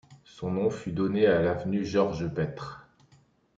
[0.23, 2.87] Son nom fut donné à l'avenue Georges Pètre.